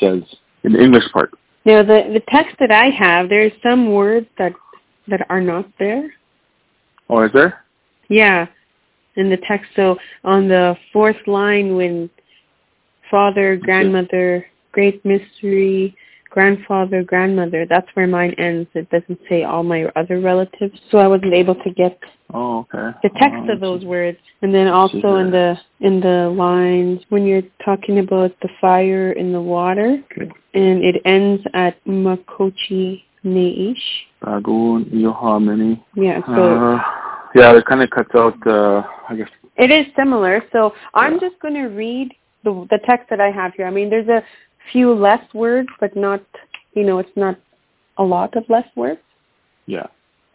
says 0.00 0.22
in 0.64 0.72
the 0.72 0.82
English 0.82 1.04
part. 1.12 1.30
Now, 1.64 1.82
the 1.82 2.10
the 2.12 2.22
text 2.28 2.56
that 2.58 2.70
I 2.70 2.90
have, 2.90 3.28
there's 3.28 3.52
some 3.62 3.92
words 3.92 4.26
that 4.38 4.52
that 5.08 5.26
are 5.30 5.40
not 5.40 5.66
there. 5.78 6.12
Oh, 7.08 7.22
is 7.22 7.32
there? 7.32 7.64
Yeah, 8.08 8.46
in 9.16 9.30
the 9.30 9.38
text. 9.48 9.70
So 9.76 9.96
on 10.24 10.48
the 10.48 10.76
fourth 10.92 11.26
line, 11.26 11.76
when 11.76 12.10
father, 13.10 13.56
grandmother, 13.56 14.46
great 14.72 15.04
mystery, 15.04 15.96
grandfather, 16.30 17.02
grandmother, 17.04 17.64
that's 17.68 17.86
where 17.94 18.06
mine 18.08 18.34
ends. 18.38 18.68
It 18.74 18.90
doesn't 18.90 19.20
say 19.28 19.44
all 19.44 19.62
my 19.62 19.84
other 19.94 20.20
relatives, 20.20 20.78
so 20.90 20.98
I 20.98 21.06
wasn't 21.06 21.32
able 21.32 21.54
to 21.54 21.70
get 21.70 21.98
Oh, 22.32 22.66
okay. 22.72 22.96
the 23.04 23.10
text 23.10 23.44
Oh, 23.48 23.52
of 23.52 23.60
those 23.60 23.84
words. 23.84 24.18
And 24.42 24.52
then 24.52 24.66
also 24.66 25.16
in 25.16 25.30
the 25.30 25.56
in 25.80 26.00
the 26.00 26.28
lines 26.36 27.00
when 27.10 27.24
you're 27.24 27.46
talking 27.64 28.00
about 28.00 28.32
the 28.42 28.48
fire 28.60 29.12
in 29.12 29.32
the 29.32 29.40
water, 29.40 30.02
Okay. 30.12 30.30
and 30.54 30.82
it 30.82 31.00
ends 31.04 31.42
at 31.54 31.82
Makochi 31.84 33.02
neish. 33.24 33.86
Dagun, 34.24 34.90
Yohamini. 34.90 35.80
Yeah, 35.94 36.20
so 36.26 36.42
Uh, 36.42 36.82
yeah, 37.34 37.56
it 37.56 37.64
kind 37.66 37.82
of 37.82 37.90
cuts 37.90 38.14
out, 38.14 38.38
uh, 38.46 38.82
I 39.08 39.14
guess. 39.16 39.28
it 39.56 39.70
is 39.70 39.86
similar. 39.94 40.42
So 40.52 40.74
I'm 40.94 41.14
Yeah. 41.14 41.20
just 41.28 41.38
going 41.40 41.54
to 41.54 41.68
read 41.68 42.12
the 42.44 42.66
the 42.70 42.78
text 42.86 43.10
that 43.10 43.20
I 43.20 43.30
have 43.30 43.54
here. 43.54 43.66
I 43.66 43.70
mean, 43.70 43.90
there's 43.90 44.08
a 44.08 44.22
few 44.72 44.92
less 44.92 45.22
words, 45.34 45.68
but 45.80 45.96
not, 45.96 46.22
you 46.74 46.84
know, 46.84 46.98
it's 46.98 47.16
not 47.16 47.38
a 47.98 48.02
lot 48.02 48.36
of 48.36 48.44
less 48.48 48.66
words. 48.76 49.00
Yeah. 49.66 49.86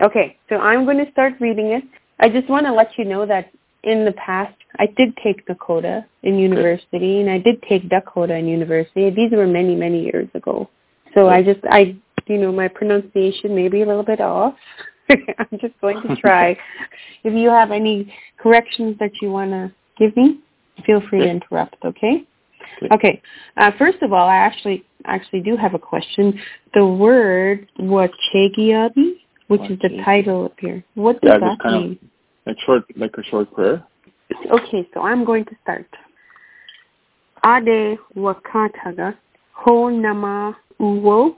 Okay, 0.02 0.38
so 0.48 0.58
I'm 0.58 0.86
going 0.86 1.04
to 1.04 1.12
start 1.12 1.34
reading 1.40 1.68
it. 1.68 1.84
I 2.20 2.30
just 2.30 2.50
want 2.50 2.66
to 2.66 2.74
let 2.74 2.98
you 2.98 3.06
know 3.06 3.26
that 3.26 3.52
in 3.84 4.06
the 4.06 4.14
past, 4.14 4.56
I 4.78 4.86
did 4.86 5.16
take 5.18 5.46
Dakota 5.46 6.06
in 6.24 6.38
university, 6.38 7.22
and 7.22 7.30
I 7.30 7.38
did 7.38 7.62
take 7.64 7.90
Dakota 7.90 8.36
in 8.36 8.48
university. 8.48 9.10
These 9.10 9.32
were 9.32 9.48
many, 9.48 9.76
many 9.76 10.04
years 10.04 10.30
ago. 10.34 10.70
So 11.14 11.28
I 11.28 11.42
just, 11.42 11.60
I, 11.70 11.98
you 12.28 12.38
know, 12.38 12.52
my 12.52 12.68
pronunciation 12.68 13.56
may 13.56 13.68
be 13.68 13.82
a 13.82 13.86
little 13.86 14.04
bit 14.04 14.22
off. 14.22 14.56
I'm 15.10 15.60
just 15.60 15.74
going 15.82 16.02
to 16.04 16.16
try. 16.18 16.58
if 17.24 17.34
you 17.34 17.50
have 17.50 17.72
any 17.72 18.14
corrections 18.38 18.98
that 19.00 19.12
you 19.22 19.32
want 19.32 19.52
to 19.52 19.72
give 19.98 20.16
me, 20.16 20.40
feel 20.86 21.02
free 21.10 21.20
to 21.20 21.30
interrupt. 21.30 21.78
Okay. 21.84 22.26
Okay. 22.92 23.22
Uh, 23.58 23.72
first 23.78 24.02
of 24.02 24.14
all, 24.14 24.28
I 24.28 24.36
actually 24.36 24.86
actually 25.06 25.42
do 25.42 25.56
have 25.58 25.74
a 25.74 25.80
question. 25.80 26.40
The 26.74 26.86
word 26.86 27.68
wachegiabi, 27.80 29.14
which 29.48 29.62
is 29.70 29.80
the 29.80 30.02
title 30.04 30.46
up 30.46 30.56
here. 30.60 30.84
What 30.96 31.22
does 31.22 31.32
Yeah, 31.34 31.40
that 31.40 31.66
of- 31.66 31.82
mean? 31.82 32.00
Like 32.46 32.58
short, 32.66 32.84
like 32.96 33.16
a 33.18 33.24
short 33.24 33.54
prayer. 33.54 33.84
Okay, 34.52 34.88
so 34.94 35.02
I'm 35.02 35.24
going 35.26 35.46
to 35.46 35.56
start. 35.64 35.88
Ade 37.44 37.98
wakataga 38.16 39.16
ho 39.54 39.90
nama 39.90 40.56
uwo. 40.80 41.36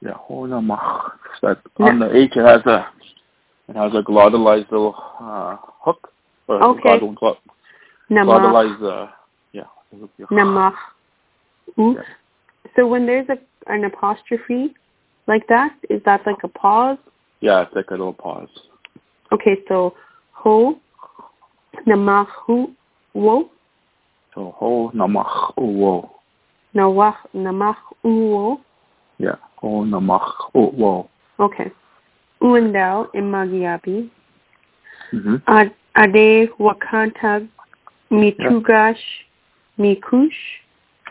Yeah, 0.00 0.12
Honamach. 0.28 1.12
That 1.42 1.58
on 1.78 1.98
the 1.98 2.14
H 2.14 2.32
it 2.36 2.44
has 2.44 2.60
a 2.66 2.86
it 3.68 3.76
has 3.76 3.92
a 3.94 4.02
glottalized 4.02 4.70
little 4.70 4.94
uh, 5.20 5.56
hook. 5.80 6.10
Or 6.48 6.62
Okay. 6.62 7.00
Glottal- 8.10 8.24
glot- 8.24 8.26
Nama 8.26 8.32
Glottalized, 8.32 8.82
uh, 8.82 9.06
yeah. 9.52 9.66
nama 10.30 10.72
u. 11.76 11.94
Yeah. 11.94 12.02
So 12.76 12.86
when 12.86 13.06
there's 13.06 13.28
a 13.28 13.38
an 13.66 13.84
apostrophe 13.84 14.74
like 15.26 15.46
that, 15.48 15.72
is 15.88 16.02
that 16.04 16.26
like 16.26 16.42
a 16.44 16.48
pause? 16.48 16.98
Yeah, 17.40 17.62
it's 17.62 17.74
like 17.74 17.88
a 17.90 17.94
little 17.94 18.12
pause. 18.12 18.48
Okay, 19.32 19.56
so 19.68 19.94
ho 20.32 20.78
nama 21.86 22.24
hu 22.46 22.70
wo 23.14 23.48
So 24.34 24.54
ho 24.58 24.90
namach 24.94 25.54
uwo. 25.56 26.10
nawach 26.74 27.16
nama 27.32 27.76
uwo. 28.04 28.60
Yeah, 29.18 29.36
ho 29.62 29.84
namach 29.84 30.50
uwo. 30.54 31.08
Okay. 31.38 31.70
Uendao 32.40 33.12
imagiabi. 33.12 34.10
Mm-hmm. 35.12 35.36
Ad- 35.46 35.74
Ade 35.94 36.50
wakantag 36.58 37.46
mitugash 38.10 38.96
mikush 39.78 40.30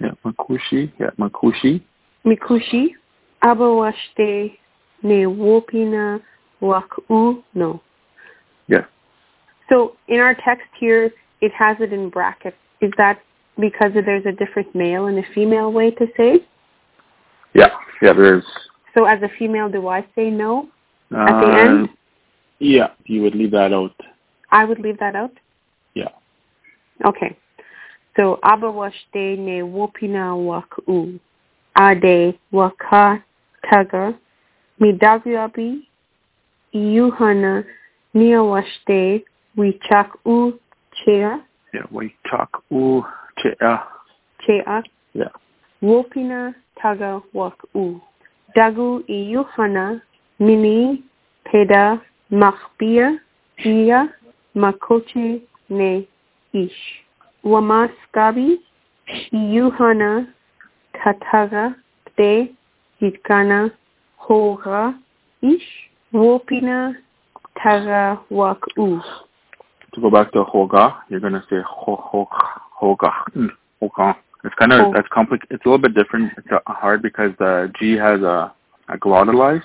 Yeah, 0.02 0.12
makushi. 0.26 0.92
Yeah, 1.00 1.12
makushi. 1.20 1.82
mikushi 2.26 2.96
abawashte 3.42 4.58
ne 5.04 5.26
wopina 5.26 6.20
waku 6.62 7.44
no. 7.54 7.82
Yeah. 8.68 8.86
So 9.70 9.96
in 10.08 10.20
our 10.20 10.34
text 10.34 10.68
here, 10.80 11.12
it 11.42 11.52
has 11.54 11.78
it 11.80 11.94
in 11.94 12.10
brackets. 12.10 12.58
Is 12.82 12.92
that 12.98 13.20
because 13.60 13.92
there's 13.94 14.26
a 14.26 14.32
different 14.32 14.74
male 14.74 15.06
and 15.06 15.20
a 15.20 15.24
female 15.34 15.72
way 15.72 15.92
to 15.92 16.08
say? 16.18 16.40
Yeah, 17.54 17.70
yeah. 18.02 18.14
There's 18.14 18.44
So 18.94 19.06
as 19.06 19.22
a 19.22 19.30
female, 19.38 19.70
do 19.70 19.88
I 19.88 20.06
say 20.16 20.30
no? 20.30 20.70
uh, 21.14 21.18
At 21.20 21.42
the 21.42 21.60
end? 21.60 21.90
Yeah, 22.60 22.92
you 23.06 23.22
would 23.22 23.36
leave 23.36 23.52
that 23.52 23.74
out. 23.74 23.96
I 24.52 24.66
would 24.66 24.80
leave 24.80 25.00
that 25.00 25.16
out. 25.16 25.32
Yeah. 25.94 26.10
Okay. 27.04 27.36
So 28.16 28.40
abawashte 28.44 29.38
ne 29.38 29.62
wopina 29.64 30.36
waku. 30.36 31.20
Ade 31.76 32.40
waka 32.52 33.22
taga 33.62 34.14
midaguabi 34.80 35.88
yuhana 36.74 37.64
niawashte 38.14 39.26
wichak 39.58 40.16
u 40.26 40.54
chea 40.94 41.40
Yeah, 41.74 41.86
we 41.92 42.14
chak 42.30 42.50
u 42.72 43.04
chea. 43.38 43.80
chea 44.46 44.84
Yeah. 45.16 45.32
wopina 45.82 46.54
taga 46.76 47.22
waku. 47.34 48.02
Dagu 48.56 49.04
i 49.08 49.32
yuhana 49.32 50.02
mini 50.40 51.04
peda 51.44 52.00
machbia 52.32 53.20
ia 53.66 54.10
makoche 54.56 55.42
ne 55.70 56.08
ish. 56.54 57.04
Wamaskabi 57.44 58.58
yuhana 59.32 60.28
tataga 60.94 61.76
de 62.18 62.56
hitkana 63.02 63.72
hoga 64.18 64.98
ish. 65.42 65.90
Wopina 66.14 66.96
taga 67.58 68.20
waku. 68.32 69.02
To 69.94 70.02
go 70.02 70.10
back 70.10 70.32
to 70.32 70.44
hoga, 70.44 70.96
you're 71.10 71.20
gonna 71.20 71.44
say 71.50 71.58
ho 71.68 71.96
ho 71.96 72.28
hoga. 72.82 73.12
Mm, 73.36 73.50
hoga. 73.82 74.16
It's 74.44 74.56
kind 74.56 74.74
of 74.74 74.94
that's 74.94 75.08
complicated. 75.12 75.56
It's 75.56 75.66
a 75.66 75.70
little 75.70 75.82
bit 75.82 75.96
different. 75.96 76.32
It's 76.38 76.48
hard 76.68 77.02
because 77.02 77.32
the 77.40 77.72
G 77.80 77.94
has 77.94 78.22
a 78.22 78.54
a 78.90 78.98
glottalized. 78.98 79.64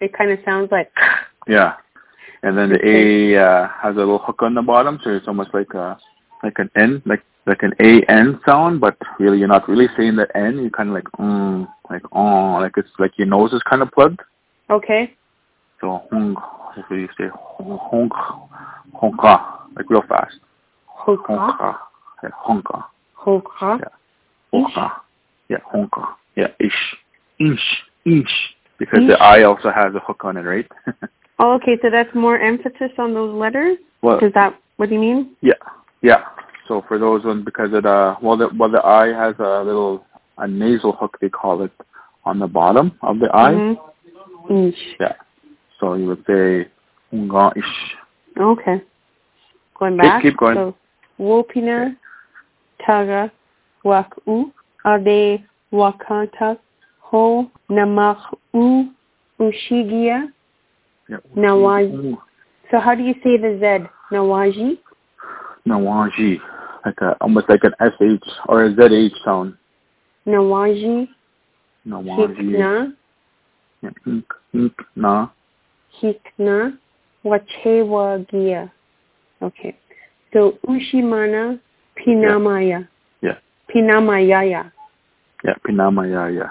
It 0.00 0.12
kind 0.12 0.30
of 0.30 0.38
sounds 0.44 0.70
like 0.70 0.90
Yeah. 1.48 1.74
And 2.42 2.58
then 2.58 2.70
the 2.70 2.80
A 2.84 3.38
uh, 3.38 3.68
has 3.80 3.94
a 3.94 3.98
little 3.98 4.18
hook 4.18 4.42
on 4.42 4.54
the 4.54 4.62
bottom, 4.62 4.98
so 5.04 5.10
it's 5.10 5.28
almost 5.28 5.54
like 5.54 5.72
a 5.74 5.96
like 6.42 6.58
an 6.58 6.70
N, 6.76 7.02
like 7.06 7.22
like 7.46 7.62
an 7.62 7.72
A 7.80 8.02
N 8.10 8.40
sound, 8.46 8.80
but 8.80 8.96
really 9.18 9.38
you're 9.38 9.48
not 9.48 9.68
really 9.68 9.88
saying 9.96 10.16
the 10.16 10.26
N. 10.36 10.58
You're 10.60 10.70
kind 10.70 10.88
of 10.90 10.94
like 10.94 11.04
mm, 11.18 11.68
like 11.90 12.02
oh, 12.12 12.58
like 12.60 12.72
it's 12.76 12.88
like 12.98 13.18
your 13.18 13.26
nose 13.26 13.52
is 13.52 13.62
kind 13.68 13.82
of 13.82 13.90
plugged. 13.92 14.20
okay. 14.70 15.14
So 15.80 16.00
hong, 16.10 16.36
so 16.88 16.94
you 16.94 17.08
say 17.18 17.24
hong 17.34 18.08
honka, 18.94 19.44
like 19.76 19.90
real 19.90 20.02
fast. 20.08 20.36
Honka, 21.06 21.76
yeah, 22.22 22.30
honka, 22.46 22.84
Hoka. 23.18 23.80
Yeah. 23.80 23.88
Honka, 24.54 24.92
yeah, 25.48 25.56
honka, 25.74 26.06
yeah, 26.36 26.48
ish, 26.60 26.96
inch, 27.40 27.60
inch, 28.04 28.30
because 28.78 29.00
Ish. 29.00 29.08
the 29.08 29.20
I 29.20 29.42
also 29.42 29.70
has 29.70 29.92
a 29.94 29.98
hook 29.98 30.24
on 30.24 30.36
it, 30.36 30.42
right? 30.42 30.66
Oh, 31.38 31.54
okay, 31.54 31.76
so 31.82 31.88
that's 31.90 32.14
more 32.14 32.38
emphasis 32.38 32.92
on 32.98 33.14
those 33.14 33.34
letters? 33.34 33.76
well, 34.02 34.18
Is 34.18 34.32
that 34.34 34.54
what 34.76 34.88
do 34.90 34.94
you 34.94 35.00
mean? 35.00 35.34
Yeah, 35.40 35.54
yeah. 36.02 36.24
So 36.68 36.84
for 36.86 36.98
those 36.98 37.24
ones, 37.24 37.44
because 37.44 37.70
it 37.72 37.86
uh, 37.86 38.16
well, 38.22 38.36
the 38.36 38.48
well 38.58 38.70
the 38.70 38.84
eye 38.84 39.08
has 39.08 39.34
a 39.38 39.62
little 39.64 40.04
a 40.38 40.46
nasal 40.46 40.92
hook 40.92 41.16
they 41.20 41.28
call 41.28 41.62
it 41.62 41.72
on 42.24 42.38
the 42.38 42.46
bottom 42.46 42.92
of 43.02 43.18
the 43.18 43.28
eye. 43.34 43.52
Mm-hmm. 43.52 44.68
Ish. 44.68 44.96
Yeah. 45.00 45.14
So 45.80 45.94
you 45.94 46.06
would 46.06 46.24
say 46.26 46.68
unga 47.12 47.52
ish. 47.56 47.64
Okay. 48.38 48.82
Going 49.78 49.94
Keep- 49.94 50.02
back. 50.02 50.22
keep 50.22 50.36
going. 50.36 50.56
So, 50.56 50.74
Wopina, 51.18 51.96
Taga, 52.86 53.30
Waku, 53.84 54.52
Ade, 54.86 55.44
Wakanta, 55.72 56.58
Ho, 57.00 57.50
Namach, 57.70 58.34
U, 58.54 58.90
Ushigia. 59.40 60.28
Nawaji. 61.36 62.16
So 62.70 62.78
how 62.78 62.94
do 62.94 63.02
you 63.02 63.14
say 63.22 63.36
the 63.36 63.58
Z? 63.60 63.88
Nawaji? 64.14 64.78
Nawaji, 65.66 66.38
like 66.84 67.00
a 67.00 67.16
almost 67.20 67.48
like 67.48 67.64
an 67.64 67.72
sh 67.80 68.28
or 68.48 68.64
a 68.64 68.74
zh 68.74 69.12
sound. 69.24 69.56
Nawaji, 70.26 71.08
Nawaji. 71.86 72.36
Hikna, 72.36 72.94
Yeah. 73.82 73.90
Ink, 74.06 74.32
ink, 74.54 74.72
na. 74.94 75.28
Hikna, 76.00 76.78
Wachewagia. 77.24 78.70
Okay. 79.42 79.76
So 80.32 80.58
Ushimana, 80.66 81.60
Pinamaya. 81.98 82.88
Yeah. 83.20 83.38
Pinamayaya. 83.74 84.72
Yeah. 85.44 85.54
Pinamaya. 85.66 86.34
Yeah. 86.34 86.50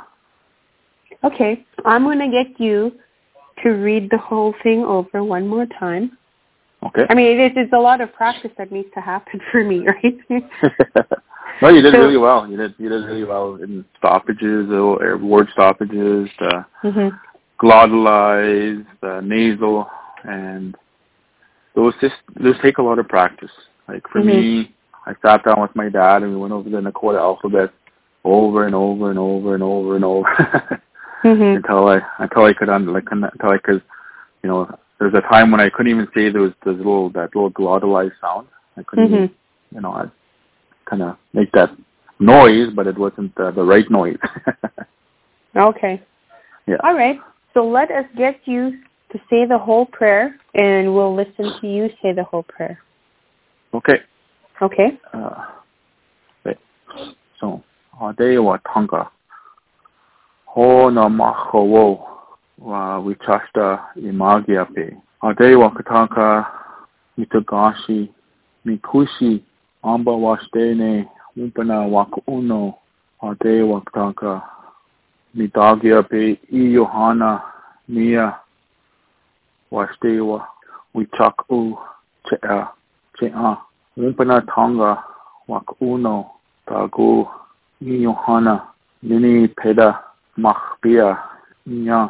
Okay. 1.24 1.66
I'm 1.86 2.04
going 2.04 2.20
to 2.20 2.30
get 2.30 2.60
you 2.60 2.92
to 3.64 3.70
read 3.70 4.10
the 4.12 4.18
whole 4.18 4.54
thing 4.64 4.84
over 4.84 5.24
one 5.24 5.48
more 5.48 5.66
time. 5.80 6.18
Okay. 6.84 7.06
I 7.10 7.14
mean, 7.14 7.40
it 7.40 7.52
is 7.52 7.52
it's 7.56 7.74
a 7.74 7.78
lot 7.80 8.02
of 8.02 8.12
practice 8.14 8.52
that 8.58 8.72
needs 8.72 8.90
to 8.96 9.02
happen 9.02 9.40
for 9.52 9.64
me, 9.64 9.86
right? 9.88 10.18
no, 11.62 11.70
you 11.70 11.82
did 11.82 11.94
So- 11.94 12.00
really 12.00 12.18
well. 12.18 12.48
You 12.50 12.58
did 12.58 12.74
you 12.78 12.90
did 12.90 13.06
really 13.06 13.24
well 13.24 13.56
in 13.56 13.86
stoppages, 13.98 14.68
word 14.70 15.48
stoppages. 15.54 16.30
Uh, 16.40 16.64
hmm 16.82 17.10
glottalized, 17.62 18.88
uh, 19.04 19.22
nasal, 19.22 19.88
and 20.24 20.76
those 21.76 21.94
just 22.02 22.16
those 22.42 22.56
take 22.64 22.80
a 22.80 22.82
lot 22.82 22.98
of 22.98 23.08
practice. 23.08 23.52
Like 23.88 24.04
for 24.12 24.24
me, 24.24 24.74
I 25.06 25.14
sat 25.22 25.44
down 25.46 25.62
with 25.62 25.76
my 25.76 25.88
dad 25.88 26.24
and 26.24 26.32
we 26.32 26.38
went 26.38 26.54
over 26.54 26.68
the 26.70 26.78
Nakota 26.78 27.20
alphabet 27.20 27.70
over 28.24 28.66
and 28.66 28.74
over 28.74 29.10
and 29.12 29.20
over 29.20 29.54
and 29.54 29.64
over 29.64 29.96
and 29.96 30.06
over. 30.06 30.82
Mhm. 31.24 31.58
until 31.58 31.88
I 31.88 32.02
until 32.18 32.46
I 32.46 32.54
could 32.54 32.68
un, 32.68 32.88
like 32.92 33.08
until 33.12 33.50
I 33.52 33.60
could, 33.60 33.84
you 34.42 34.50
know, 34.50 34.76
there 35.02 35.10
was 35.10 35.18
a 35.18 35.28
time 35.34 35.50
when 35.50 35.60
I 35.60 35.72
couldn't 35.72 35.92
even 35.92 36.08
say 36.14 36.30
there 36.30 36.44
was 36.44 36.54
little 36.64 37.10
that 37.10 37.36
little 37.36 37.50
glottalized 37.50 38.12
sound. 38.22 38.48
I 38.78 38.84
couldn't, 38.84 39.08
even, 39.08 39.30
Mhm. 39.30 39.32
you 39.74 39.82
know, 39.82 39.94
I 39.94 40.06
kind 40.86 41.02
of 41.02 41.18
make 41.34 41.52
that 41.54 41.72
noise, 42.20 42.70
but 42.72 42.86
it 42.86 42.96
wasn't 43.00 43.36
uh, 43.40 43.50
the 43.50 43.64
right 43.64 43.90
noise. 43.90 44.20
Okay. 45.54 46.02
Yeah. 46.66 46.78
All 46.82 46.96
right. 46.96 47.20
So 47.54 47.68
let 47.68 47.92
us 47.92 48.06
get 48.16 48.40
you 48.46 48.80
to 49.12 49.20
say 49.30 49.46
the 49.46 49.58
whole 49.58 49.86
prayer, 49.86 50.40
and 50.54 50.96
we'll 50.96 51.14
listen 51.14 51.60
to 51.60 51.68
you 51.68 51.90
say 52.02 52.14
the 52.14 52.24
whole 52.24 52.44
prayer. 52.44 52.80
okay. 53.74 54.00
Okay. 54.62 54.98
Uh, 55.14 55.46
wait. 56.46 56.58
So, 57.38 57.62
Adewa 58.00 58.60
Tanga. 58.72 59.12
Ho 60.46 60.90
na 60.90 61.10
mahowo 61.10 62.11
wa 62.62 63.00
wichasta 63.00 63.80
imagiape. 63.96 64.98
Adewa 65.22 65.70
Kataka 65.70 66.46
mitagashi 67.18 68.12
mikushi 68.66 69.44
amba 69.84 70.12
washtene 70.12 71.08
umpana 71.38 71.80
wakuno. 71.80 72.74
Adewa 73.22 73.82
Kataka 73.82 74.32
uh, 74.34 74.42
mitagiape 75.34 76.40
i 76.52 76.74
Johanna 76.74 77.42
nia 77.88 78.34
washdewa 79.72 80.48
wichaku 80.94 81.80
chea 82.30 82.56
uh, 82.58 82.68
chea. 83.20 83.40
Uh, 83.42 83.58
umpana 83.98 84.42
tanga 84.42 85.04
wakuno 85.48 86.26
tagu 86.66 87.28
i 87.82 87.98
Johanna 88.00 88.62
nini 89.04 89.48
peda 89.48 90.00
machbia 90.38 91.18
nya 91.66 92.10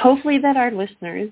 Hopefully 0.00 0.38
that 0.38 0.56
our 0.56 0.70
listeners 0.70 1.30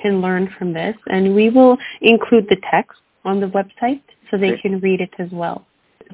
can 0.00 0.20
learn 0.20 0.52
from 0.58 0.72
this, 0.72 0.96
and 1.08 1.34
we 1.34 1.50
will 1.50 1.76
include 2.00 2.46
the 2.48 2.56
text 2.70 2.98
on 3.24 3.40
the 3.40 3.46
website 3.46 4.02
so 4.30 4.38
they 4.38 4.56
can 4.58 4.80
read 4.80 5.00
it 5.00 5.10
as 5.18 5.28
well. 5.32 5.64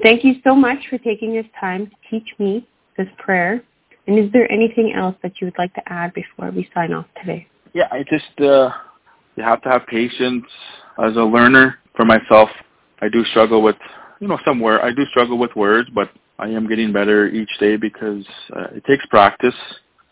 Thank 0.01 0.23
you 0.23 0.35
so 0.43 0.55
much 0.55 0.79
for 0.89 0.97
taking 0.97 1.33
this 1.33 1.45
time 1.59 1.87
to 1.87 1.95
teach 2.09 2.27
me 2.39 2.67
this 2.97 3.07
prayer. 3.17 3.63
And 4.07 4.19
is 4.19 4.31
there 4.31 4.51
anything 4.51 4.93
else 4.95 5.15
that 5.23 5.39
you 5.39 5.47
would 5.47 5.57
like 5.57 5.73
to 5.75 5.81
add 5.91 6.13
before 6.13 6.51
we 6.51 6.69
sign 6.73 6.93
off 6.93 7.05
today? 7.19 7.47
yeah 7.75 7.87
i 7.91 8.03
just 8.09 8.39
uh 8.39 8.71
you 9.35 9.43
have 9.43 9.61
to 9.61 9.69
have 9.69 9.85
patience 9.85 10.45
as 11.05 11.15
a 11.17 11.21
learner 11.21 11.77
for 11.95 12.05
myself 12.05 12.49
i 13.01 13.09
do 13.09 13.23
struggle 13.25 13.61
with 13.61 13.75
you 14.19 14.27
know 14.27 14.39
some 14.43 14.59
word 14.59 14.81
i 14.81 14.91
do 14.91 15.05
struggle 15.11 15.37
with 15.37 15.53
words 15.55 15.87
but 15.93 16.09
i 16.39 16.47
am 16.47 16.67
getting 16.67 16.91
better 16.91 17.27
each 17.27 17.51
day 17.59 17.75
because 17.75 18.25
uh, 18.55 18.67
it 18.73 18.83
takes 18.85 19.05
practice 19.07 19.53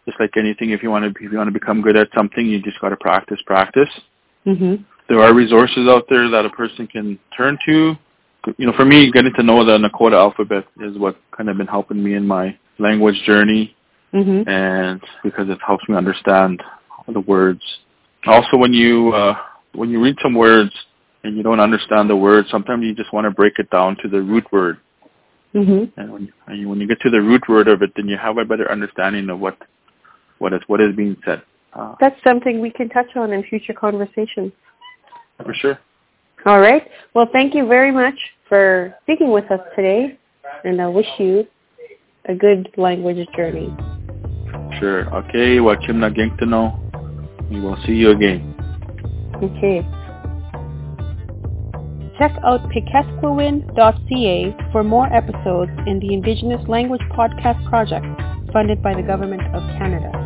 just 0.06 0.20
like 0.20 0.32
anything 0.38 0.72
if 0.72 0.84
you 0.84 0.90
want 0.90 1.04
to 1.04 1.24
if 1.24 1.32
you 1.32 1.38
want 1.38 1.48
to 1.48 1.60
become 1.60 1.82
good 1.82 1.96
at 1.96 2.08
something 2.16 2.46
you 2.46 2.62
just 2.62 2.80
got 2.82 2.90
to 2.90 2.98
practice 2.98 3.40
practice 3.46 3.90
Mm-hmm. 4.46 4.84
there 5.08 5.22
are 5.22 5.34
resources 5.34 5.88
out 5.88 6.04
there 6.10 6.30
that 6.30 6.46
a 6.46 6.50
person 6.50 6.86
can 6.86 7.18
turn 7.36 7.58
to 7.66 7.96
you 8.58 8.66
know 8.68 8.74
for 8.76 8.84
me 8.84 9.10
getting 9.10 9.32
to 9.36 9.44
know 9.44 9.64
the 9.64 9.78
nakota 9.78 10.16
alphabet 10.16 10.66
is 10.82 10.98
what 10.98 11.16
kind 11.32 11.50
of 11.50 11.56
been 11.56 11.68
helping 11.68 12.04
me 12.04 12.16
in 12.16 12.28
my 12.28 12.58
language 12.78 13.16
journey 13.26 13.74
Mm-hmm. 14.14 14.48
and 14.48 15.02
because 15.24 15.50
it 15.50 15.58
helps 15.66 15.90
me 15.90 15.96
understand 15.96 16.62
the 17.12 17.20
words. 17.22 17.62
Also, 18.28 18.58
when 18.58 18.72
you 18.72 19.12
uh, 19.12 19.36
when 19.74 19.90
you 19.90 20.02
read 20.02 20.16
some 20.22 20.36
words 20.36 20.72
and 21.24 21.36
you 21.36 21.42
don't 21.42 21.60
understand 21.60 22.10
the 22.10 22.16
word, 22.16 22.46
sometimes 22.52 22.84
you 22.84 22.94
just 22.94 23.12
want 23.12 23.26
to 23.26 23.32
break 23.32 23.54
it 23.58 23.70
down 23.72 23.98
to 24.04 24.08
the 24.08 24.22
root 24.22 24.46
word. 24.52 24.78
Mm-hmm. 25.56 26.00
And 26.00 26.14
when 26.14 26.34
and 26.46 26.60
you, 26.60 26.70
when 26.70 26.80
you 26.80 26.88
get 26.88 27.00
to 27.02 27.10
the 27.10 27.22
root 27.22 27.42
word 27.50 27.68
of 27.68 27.82
it, 27.82 27.92
then 27.96 28.08
you 28.08 28.18
have 28.18 28.38
a 28.38 28.46
better 28.46 28.72
understanding 28.72 29.30
of 29.30 29.40
what 29.40 29.58
what 30.44 30.54
is 30.54 30.62
what 30.68 30.82
is 30.82 30.94
being 30.96 31.16
said. 31.26 31.42
Uh, 31.72 31.96
That's 32.02 32.22
something 32.24 32.60
we 32.60 32.70
can 32.70 32.90
touch 32.90 33.16
on 33.16 33.32
in 33.32 33.44
future 33.44 33.74
conversations. 33.74 34.52
for 35.38 35.54
sure. 35.54 35.80
All 36.46 36.60
right. 36.60 36.84
Well, 37.16 37.28
thank 37.32 37.56
you 37.56 37.66
very 37.66 37.92
much 37.92 38.16
for 38.50 38.94
speaking 39.04 39.32
with 39.32 39.50
us 39.50 39.62
today, 39.76 40.20
and 40.66 40.82
I 40.82 40.90
wish 40.90 41.08
you 41.18 41.48
a 42.26 42.36
good 42.36 42.70
language 42.76 43.26
journey. 43.36 43.74
Sure. 44.80 45.10
Okay. 45.16 45.62
Well, 45.62 45.78
Chimna 45.78 46.14
Gengtano. 46.14 46.80
We 47.50 47.62
will 47.62 47.78
see 47.86 47.94
you 47.94 48.12
again. 48.12 48.54
Okay. 49.42 49.82
Check 52.20 52.32
out 52.44 52.62
pikesquewin.ca 52.70 54.56
for 54.72 54.84
more 54.84 55.12
episodes 55.12 55.72
in 55.88 56.00
the 56.00 56.14
Indigenous 56.14 56.68
Language 56.68 57.02
Podcast 57.12 57.68
Project 57.70 58.06
funded 58.52 58.84
by 58.84 58.94
the 58.94 59.02
Government 59.02 59.42
of 59.56 59.64
Canada. 59.80 60.23